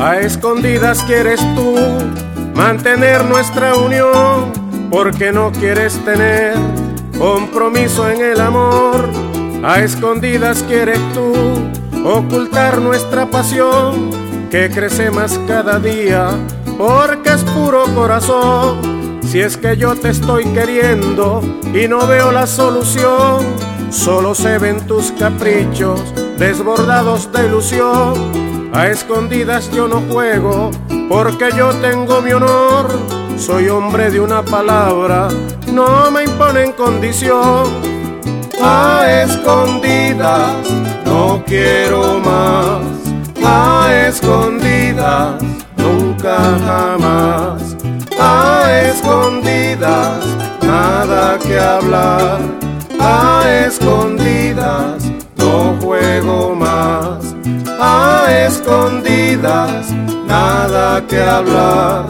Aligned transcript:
A 0.00 0.20
escondidas 0.20 1.02
quieres 1.02 1.40
tú 1.56 1.74
mantener 2.54 3.24
nuestra 3.24 3.74
unión 3.74 4.52
porque 4.90 5.32
no 5.32 5.50
quieres 5.50 5.98
tener 6.04 6.54
compromiso 7.18 8.08
en 8.08 8.22
el 8.22 8.40
amor. 8.40 9.17
A 9.62 9.80
escondidas 9.80 10.62
quieres 10.62 11.00
tú 11.12 11.32
ocultar 12.04 12.80
nuestra 12.80 13.26
pasión 13.26 14.10
que 14.50 14.70
crece 14.70 15.10
más 15.10 15.38
cada 15.46 15.78
día 15.78 16.30
porque 16.78 17.30
es 17.30 17.42
puro 17.44 17.84
corazón. 17.94 19.20
Si 19.22 19.40
es 19.40 19.56
que 19.56 19.76
yo 19.76 19.94
te 19.94 20.10
estoy 20.10 20.44
queriendo 20.46 21.42
y 21.74 21.86
no 21.88 22.06
veo 22.06 22.32
la 22.32 22.46
solución, 22.46 23.44
solo 23.90 24.34
se 24.34 24.58
ven 24.58 24.86
tus 24.86 25.12
caprichos 25.12 26.00
desbordados 26.38 27.30
de 27.32 27.46
ilusión 27.46 28.48
a 28.72 28.86
escondidas 28.88 29.70
yo 29.72 29.88
no 29.88 30.02
juego, 30.02 30.70
porque 31.08 31.50
yo 31.56 31.70
tengo 31.80 32.20
mi 32.20 32.32
honor. 32.32 32.86
Soy 33.36 33.68
hombre 33.68 34.10
de 34.10 34.20
una 34.20 34.44
palabra, 34.44 35.28
no 35.72 36.10
me 36.10 36.24
imponen 36.24 36.72
condición. 36.72 37.97
Escondidas 39.48 40.70
no 41.06 41.42
quiero 41.46 42.20
más. 42.20 42.82
A 43.42 43.88
escondidas 44.06 45.42
nunca 45.74 46.36
jamás. 46.66 47.74
A 48.20 48.70
escondidas 48.82 50.22
nada 50.60 51.38
que 51.38 51.58
hablar. 51.58 52.40
A 53.00 53.44
escondidas 53.66 55.02
no 55.38 55.78
juego 55.80 56.54
más 56.54 57.34
a 57.80 58.26
escondidas, 58.44 59.92
nada 60.26 61.00
que 61.06 61.20
hablar. 61.20 62.06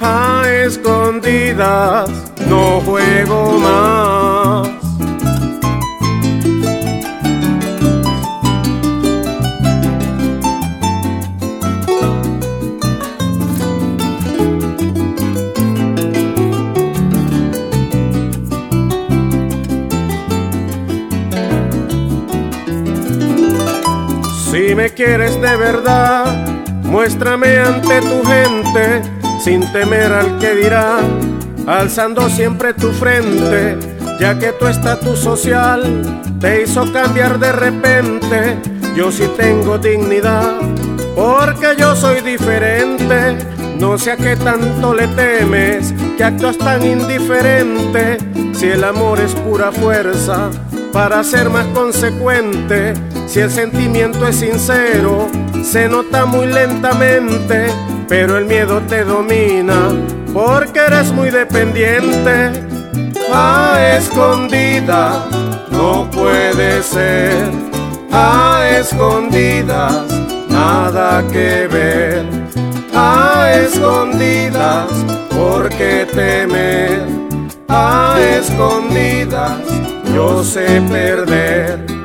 A 0.00 0.44
escondidas, 0.48 2.08
no 2.48 2.80
juego 2.80 3.58
más. 3.58 4.39
Si 24.50 24.74
me 24.74 24.90
quieres 24.90 25.40
de 25.40 25.56
verdad, 25.56 26.24
muéstrame 26.82 27.56
ante 27.58 28.00
tu 28.00 28.24
gente, 28.24 29.00
sin 29.44 29.60
temer 29.72 30.12
al 30.12 30.38
que 30.38 30.56
dirá, 30.56 30.98
alzando 31.68 32.28
siempre 32.28 32.74
tu 32.74 32.90
frente, 32.90 33.78
ya 34.18 34.36
que 34.40 34.50
tu 34.50 34.66
estatus 34.66 35.20
social 35.20 36.02
te 36.40 36.62
hizo 36.62 36.92
cambiar 36.92 37.38
de 37.38 37.52
repente. 37.52 38.58
Yo 38.96 39.12
sí 39.12 39.30
tengo 39.36 39.78
dignidad, 39.78 40.56
porque 41.14 41.76
yo 41.78 41.94
soy 41.94 42.20
diferente. 42.20 43.38
No 43.78 43.96
sé 43.98 44.10
a 44.10 44.16
qué 44.16 44.34
tanto 44.34 44.92
le 44.94 45.06
temes, 45.06 45.94
que 46.16 46.24
actúas 46.24 46.58
tan 46.58 46.84
indiferente. 46.84 48.18
Si 48.52 48.66
el 48.66 48.82
amor 48.82 49.20
es 49.20 49.32
pura 49.32 49.70
fuerza, 49.70 50.50
para 50.92 51.22
ser 51.22 51.50
más 51.50 51.66
consecuente, 51.68 52.94
si 53.26 53.40
el 53.40 53.50
sentimiento 53.50 54.26
es 54.26 54.36
sincero, 54.36 55.28
se 55.62 55.88
nota 55.88 56.26
muy 56.26 56.46
lentamente, 56.46 57.66
pero 58.08 58.36
el 58.36 58.46
miedo 58.46 58.80
te 58.88 59.04
domina 59.04 59.90
porque 60.32 60.80
eres 60.80 61.12
muy 61.12 61.30
dependiente. 61.30 62.50
A 63.32 63.96
escondidas 63.96 65.26
no 65.70 66.10
puede 66.10 66.82
ser, 66.82 67.48
a 68.10 68.66
escondidas 68.78 70.04
nada 70.48 71.22
que 71.30 71.68
ver, 71.68 72.24
a 72.94 73.52
escondidas 73.54 74.88
porque 75.30 76.06
temer, 76.12 77.19
a 77.70 78.18
escondidas 78.38 79.58
yo 80.14 80.42
sé 80.42 80.82
perder 80.90 82.00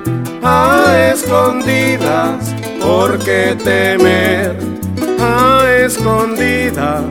a 0.45 1.11
escondidas, 1.11 2.53
porque 2.79 3.57
temer 3.63 4.55
a 5.19 5.65
escondidas, 5.85 7.03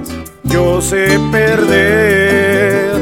yo 0.44 0.80
sé 0.80 1.18
perder. 1.32 2.93